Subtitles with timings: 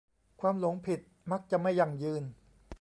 [0.41, 0.99] ความหลงผิด
[1.31, 2.23] มักจะไม่ยั่งยืน